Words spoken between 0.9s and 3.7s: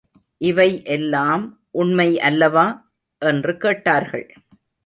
எல்லாம் உண்மை அல்லவா? என்று